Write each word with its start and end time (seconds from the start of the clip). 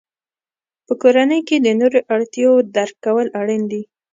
په 0.85 0.93
کورنۍ 1.01 1.41
کې 1.47 1.57
د 1.59 1.67
نورو 1.79 1.99
اړتیاوو 2.15 2.65
درک 2.75 2.95
کول 3.05 3.27
اړین 3.39 3.63
دي. 3.71 3.81